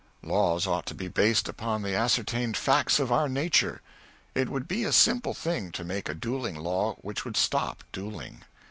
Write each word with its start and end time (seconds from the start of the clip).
Laws 0.23 0.65
ought 0.65 0.87
to 0.87 0.95
be 0.95 1.07
based 1.07 1.47
upon 1.47 1.83
the 1.83 1.93
ascertained 1.93 2.57
facts 2.57 2.97
of 2.97 3.11
our 3.11 3.29
nature. 3.29 3.81
It 4.33 4.49
would 4.49 4.67
be 4.67 4.83
a 4.83 4.91
simple 4.91 5.35
thing 5.35 5.71
to 5.73 5.83
make 5.83 6.09
a 6.09 6.15
duelling 6.15 6.55
law 6.55 6.95
which 7.01 7.23
would 7.23 7.37
stop 7.37 7.83
duelling. 7.91 8.41